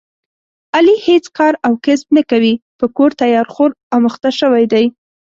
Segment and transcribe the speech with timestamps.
[0.77, 3.71] علي هېڅ کار او کسب نه کوي، په کور تیار خور
[4.03, 4.85] مخته شوی دی.